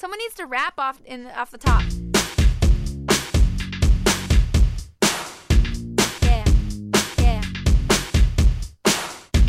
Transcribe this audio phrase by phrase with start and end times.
[0.00, 1.82] Someone needs to rap off in off the top.
[6.22, 6.44] Yeah.
[7.18, 7.42] Yeah.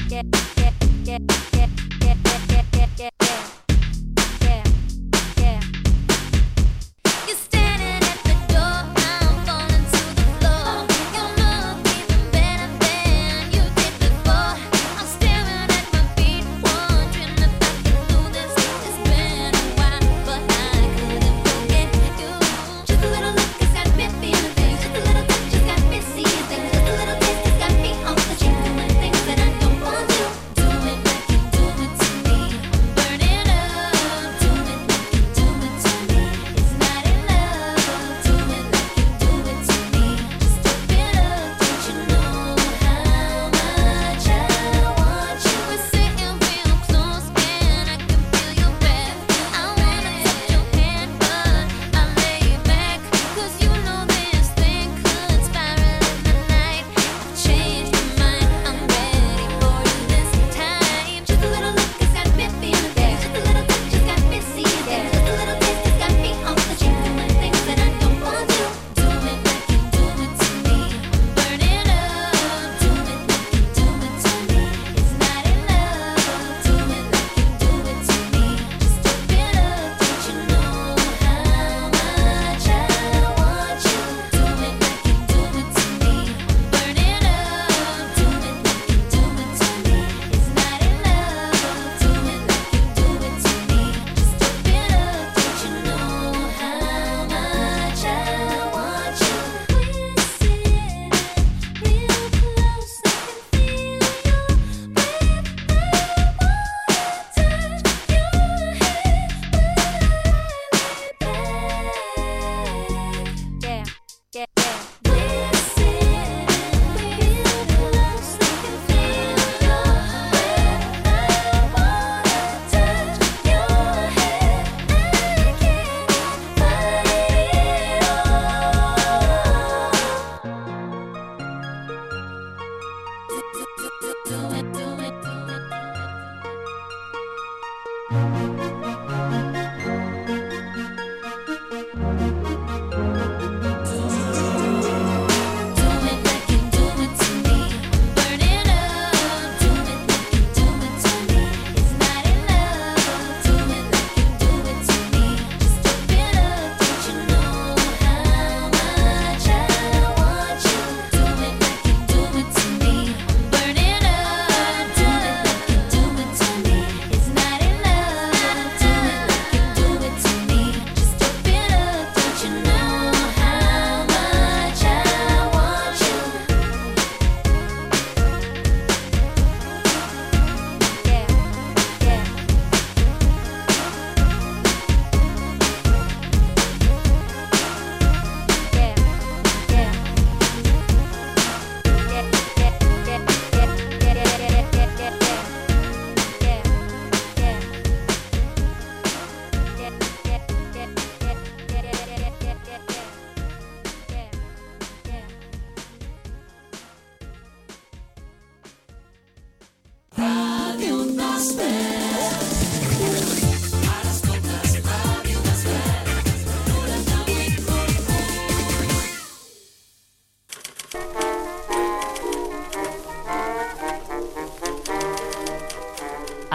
[0.09, 0.23] Yeah.
[0.43, 0.73] Yeah.
[1.05, 1.19] Yeah.
[1.55, 1.67] Yeah.
[2.01, 2.17] Yeah.
[2.49, 2.63] Yeah.
[2.73, 2.87] Yeah.
[2.97, 3.20] yeah.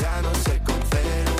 [0.00, 0.60] ja no sé
[0.90, 1.36] fer-ho,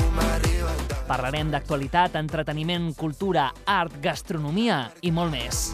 [1.07, 5.71] Parlarem d'actualitat, entreteniment, cultura, art, gastronomia i molt més.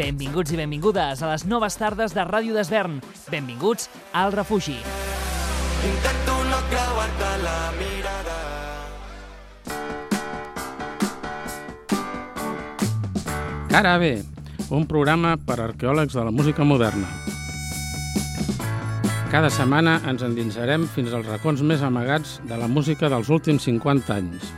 [0.00, 3.02] Benvinguts i benvingudes a les noves tardes de Ràdio d'Esvern.
[3.28, 4.78] Benvinguts al refugi.
[5.84, 8.38] Intento no creuar-te la mirada.
[13.68, 14.22] Cara B,
[14.70, 17.39] un programa per arqueòlegs de la música moderna.
[19.30, 24.16] Cada setmana ens endinsarem fins als racons més amagats de la música dels últims 50
[24.16, 24.48] anys.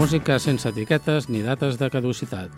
[0.00, 2.50] Música sense etiquetes ni dates de caducitat.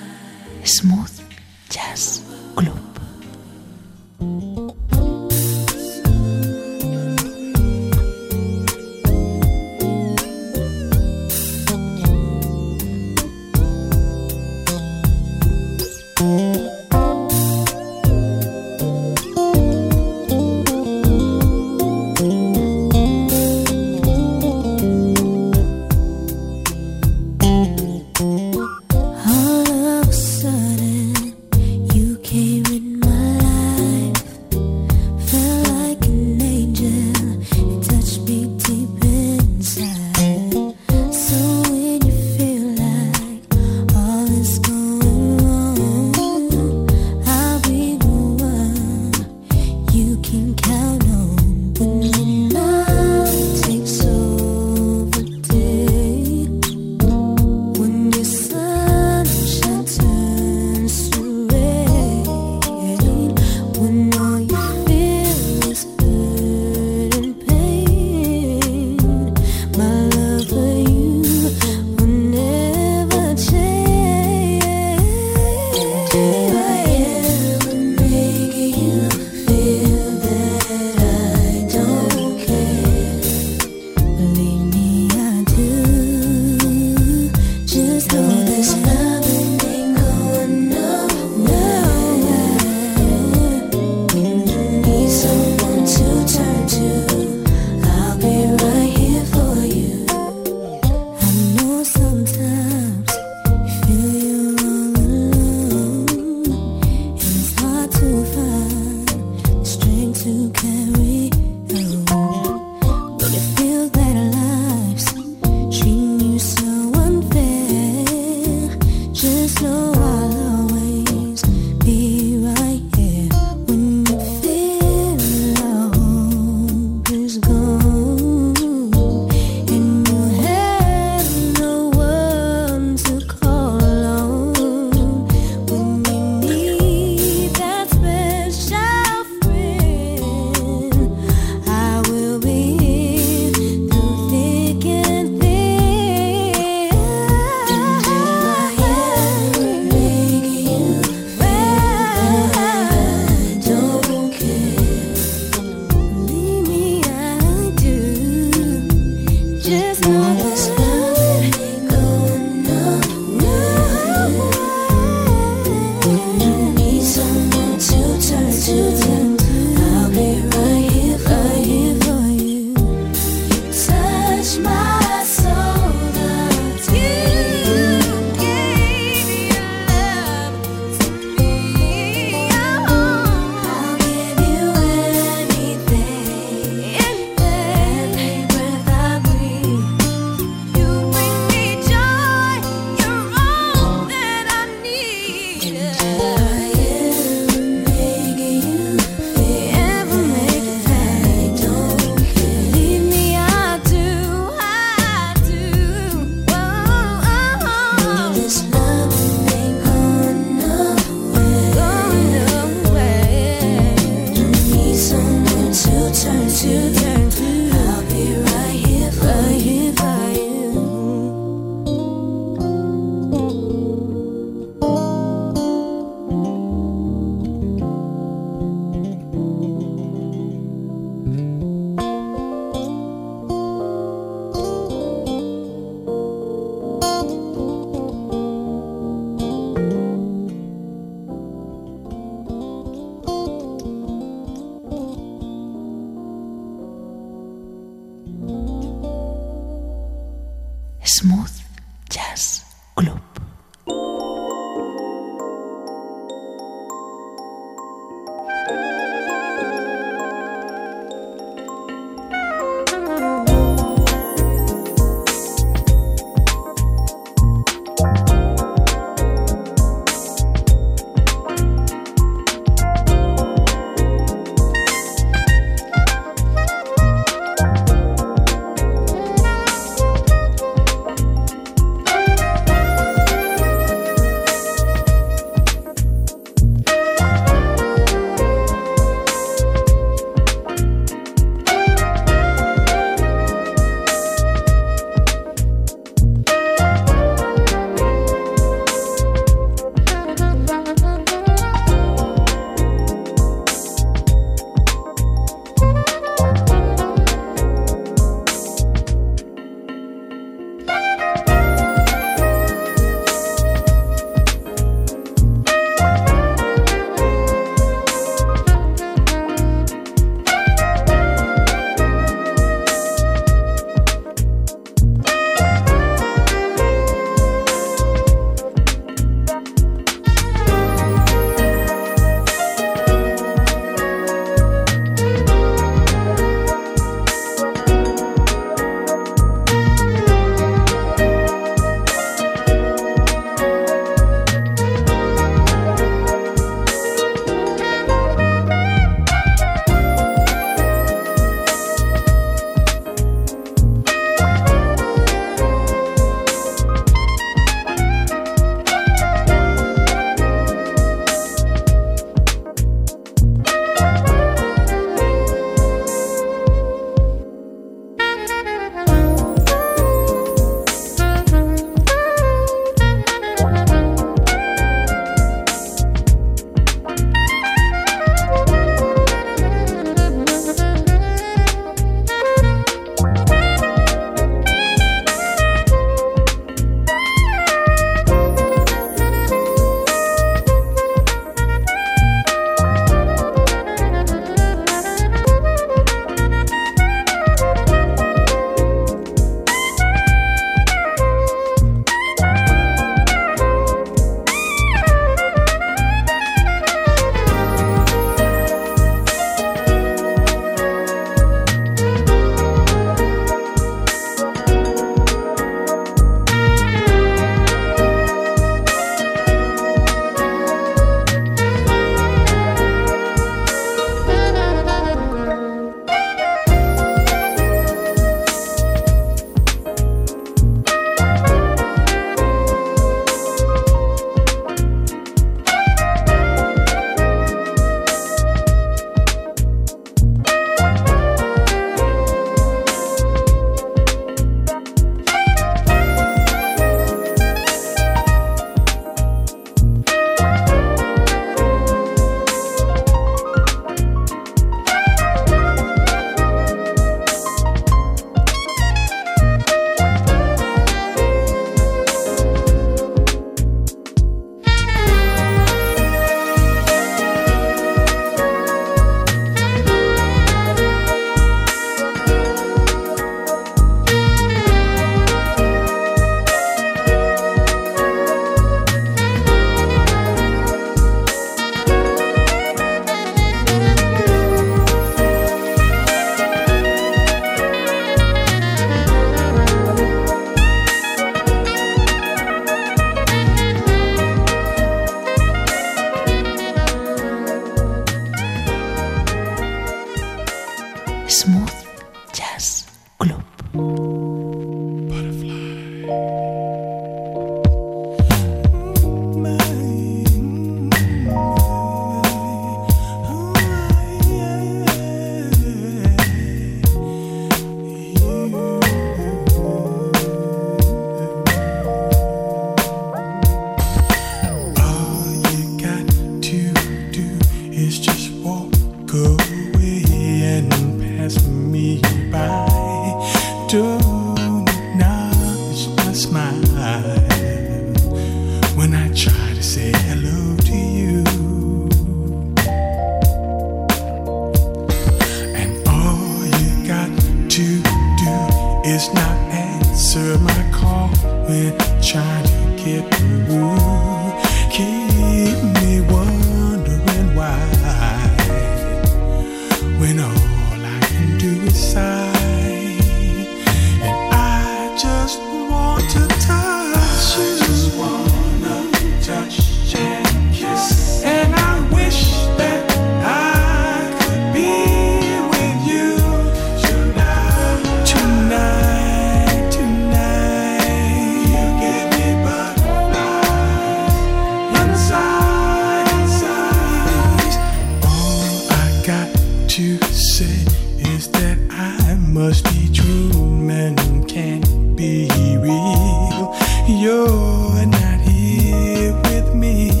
[592.91, 596.53] between men can't be real.
[596.87, 600.00] You're not here with me.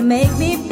[0.00, 0.69] You make me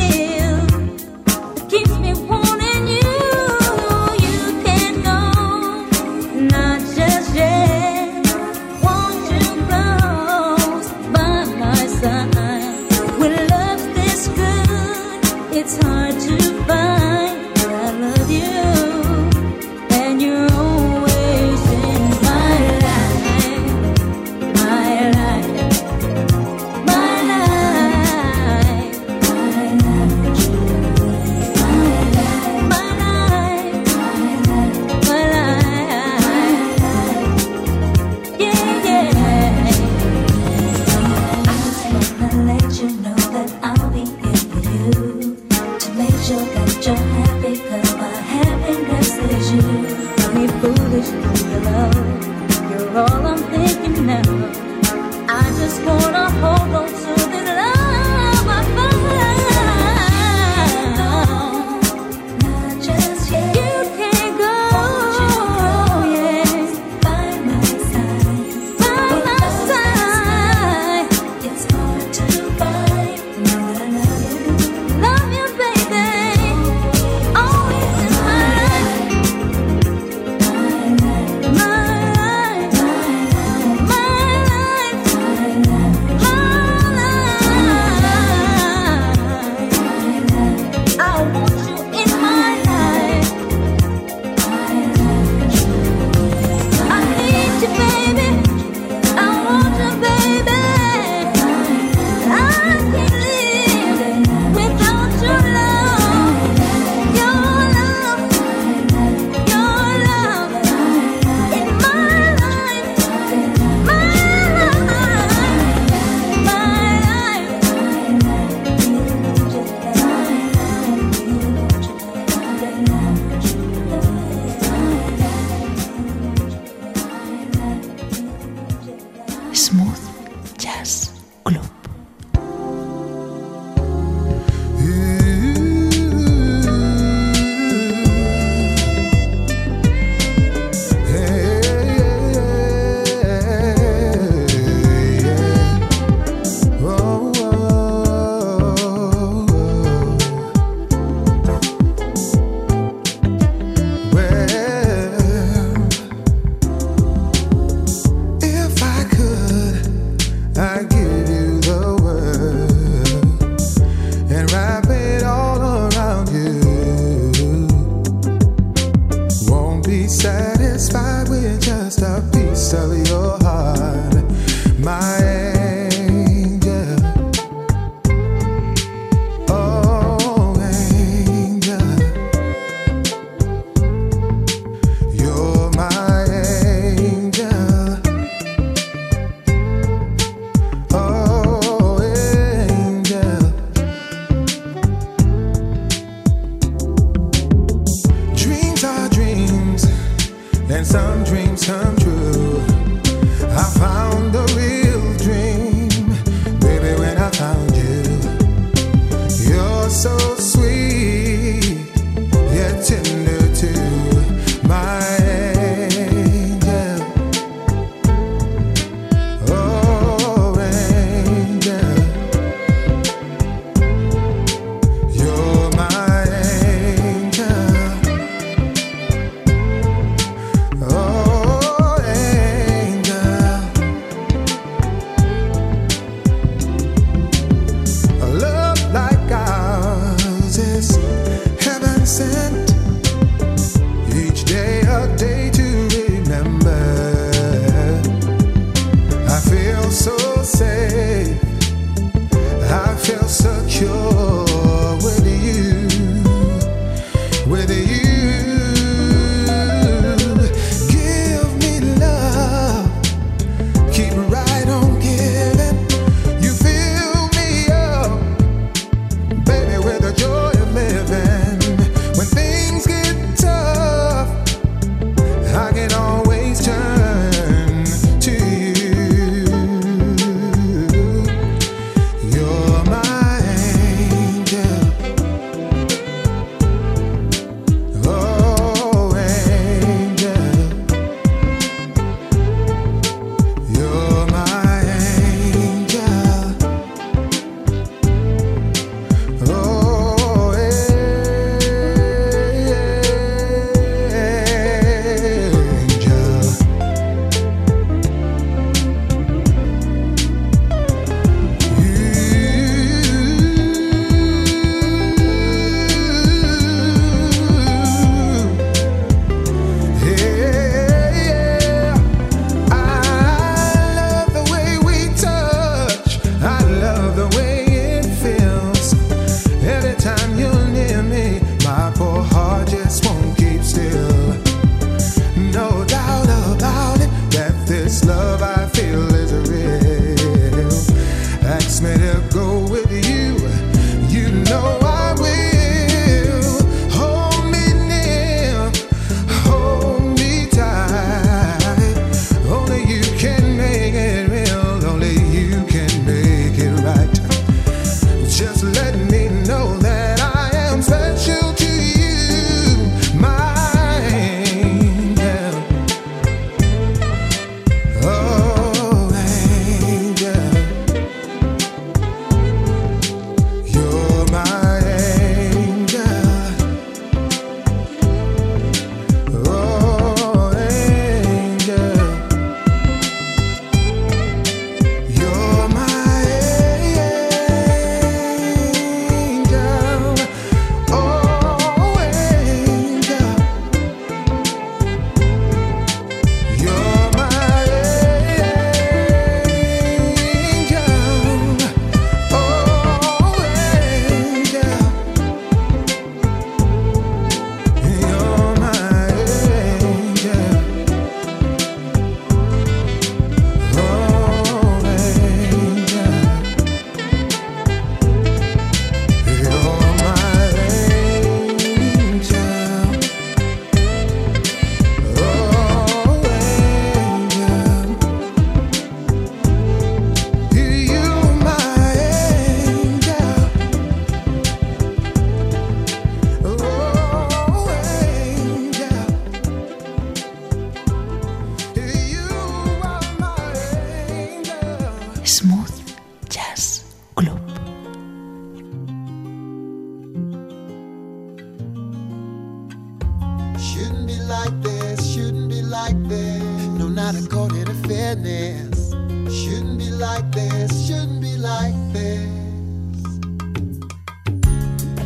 [455.88, 456.42] like this.
[456.78, 458.90] No, not according to fairness.
[459.32, 462.28] Shouldn't be like this, shouldn't be like this.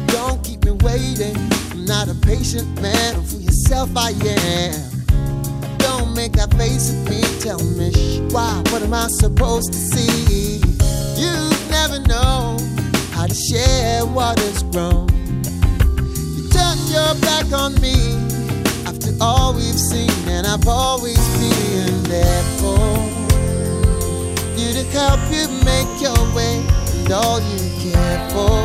[0.07, 1.37] Don't keep me waiting.
[1.70, 3.22] I'm not a patient man.
[3.22, 5.78] For yourself, I am.
[5.78, 7.20] Don't make that face at me.
[7.41, 8.62] Tell me, shh, why?
[8.70, 10.59] What am I supposed to see?
[11.20, 11.35] You
[11.70, 12.59] never know
[13.12, 15.09] how to share what is grown.
[16.37, 18.21] You turn your back on me
[19.22, 22.98] all we've seen, and I've always been there for
[24.58, 26.58] you to help you make your way,
[26.96, 28.58] and all you care for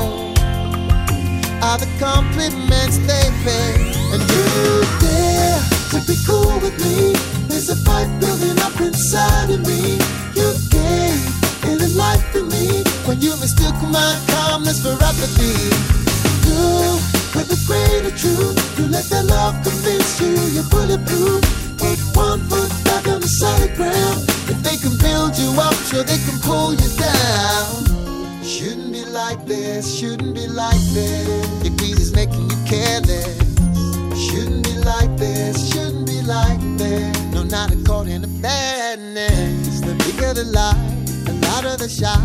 [1.62, 3.70] are the compliments they pay.
[4.14, 4.46] And you
[5.04, 5.62] dare
[5.94, 7.14] to be cool with me.
[7.48, 10.00] There's a fight building up inside of me.
[10.34, 11.22] You gave
[11.70, 15.54] it a life to me when you mistook my calmness for apathy.
[16.50, 18.56] You with the greater truth.
[18.78, 21.42] You let that love convince you you're bulletproof.
[21.78, 24.24] Put one foot back on the solid ground.
[24.48, 28.44] If they can build you up, sure they can pull you down.
[28.44, 31.28] Shouldn't be like this, shouldn't be like this.
[31.64, 33.38] Your greed is making you careless.
[34.16, 37.18] Shouldn't be like this, shouldn't be like this.
[37.34, 39.82] No, not according to fairness.
[39.82, 40.80] The bigger the lie,
[41.26, 42.22] the louder the shout.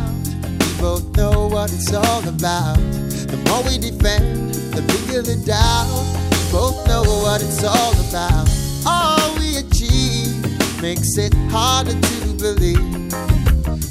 [0.61, 3.02] We both know what it's all about.
[3.33, 5.89] The more we defend, the bigger the doubt.
[6.31, 8.47] We both know what it's all about.
[8.85, 10.37] All we achieve
[10.83, 12.77] makes it harder to believe.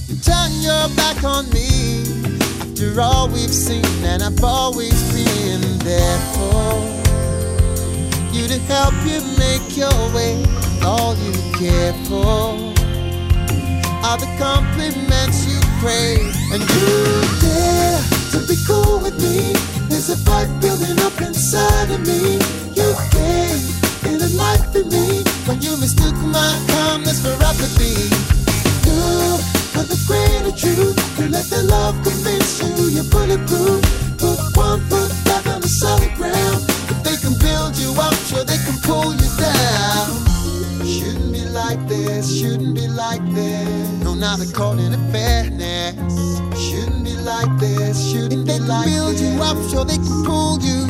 [0.06, 2.06] You turn your back on me
[2.62, 6.78] after all we've seen, and I've always been there for
[8.32, 10.38] you to help you make your way.
[10.86, 12.62] All you care for
[14.06, 16.21] are the compliments you crave,
[19.22, 19.54] me.
[19.90, 22.42] There's a fight building up inside of me.
[22.74, 23.62] You gave
[24.10, 28.10] it a life in me when you mistook my calmness for apathy.
[28.88, 29.38] You
[29.74, 30.98] for the greater truth.
[31.20, 33.82] You let the love convince you you're bulletproof.
[34.18, 36.66] Put one foot back on the solid ground.
[36.92, 40.10] If they can build you up, sure they can pull you down.
[40.86, 43.90] Shouldn't be like this, shouldn't be like this.
[44.04, 45.42] No, not according to fairness.
[45.42, 45.51] Shouldn't
[48.72, 48.86] this.
[48.94, 50.81] build you up, sure they can pull you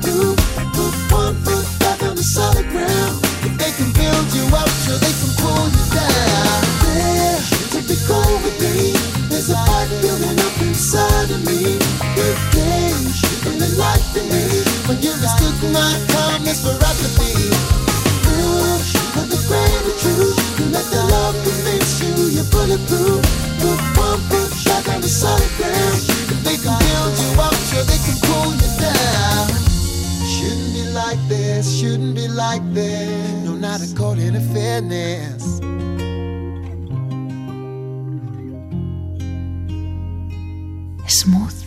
[0.00, 0.41] were
[33.72, 35.56] not according to fairness.
[41.06, 41.61] Smooth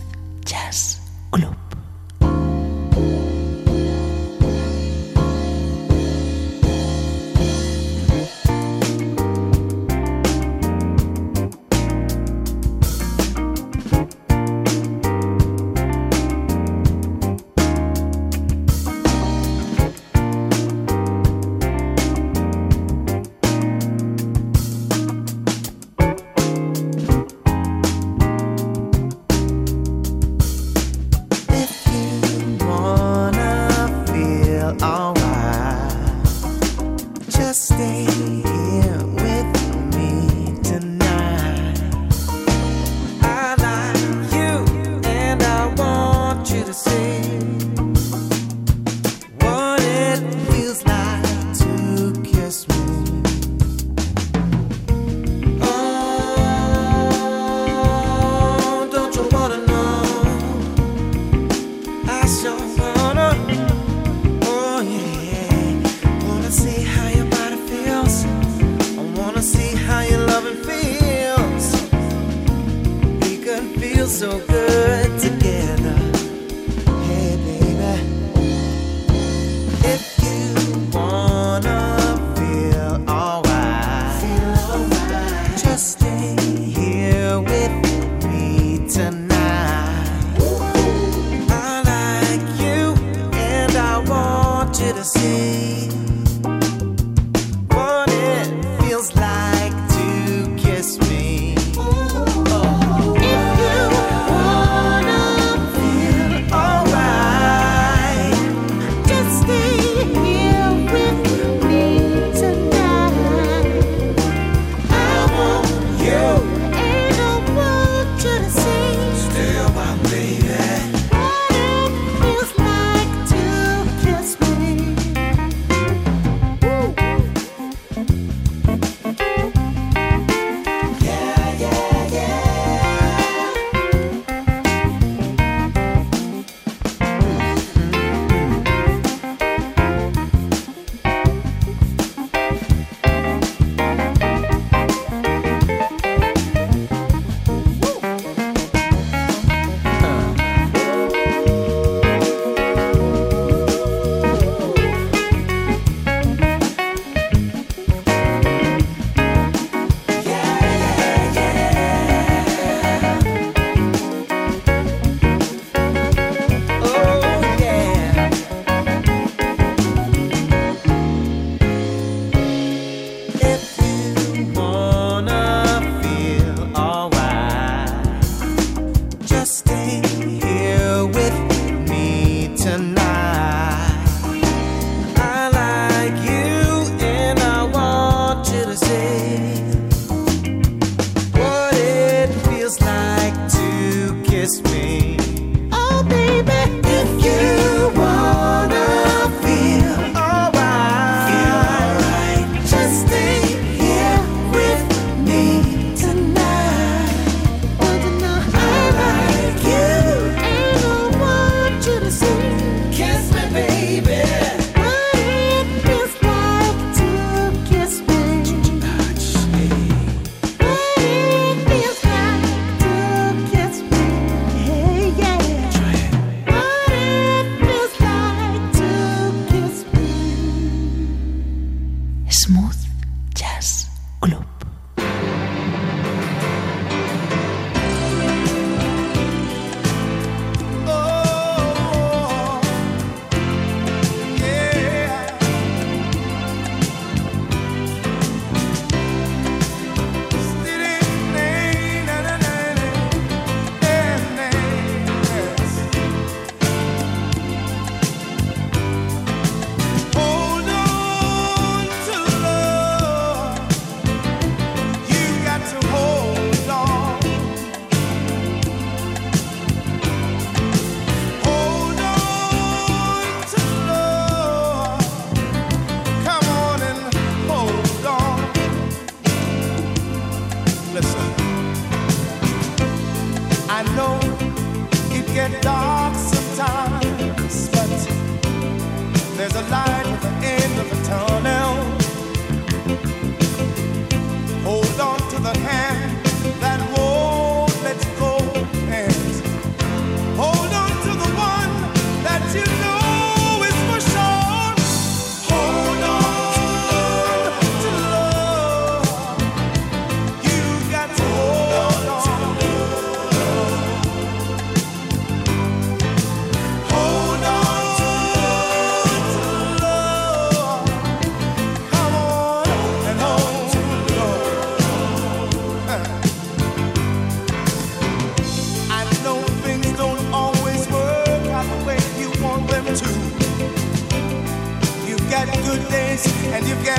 [336.23, 336.95] and you get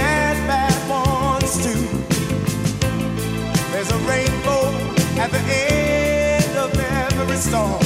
[0.46, 1.80] bad ones too.
[3.72, 4.74] There's a rainbow
[5.18, 7.86] at the end of every storm.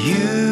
[0.00, 0.49] You.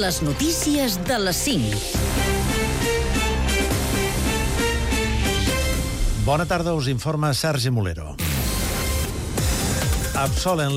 [0.00, 1.76] Les notícies de les 5.
[6.24, 8.14] Bona tarda, us informa Sergi Molero.
[10.16, 10.68] Absolen